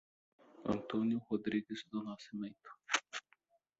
Antônio 0.65 1.19
Rodrigues 1.29 1.85
do 1.91 2.01
Nascimento 2.03 2.71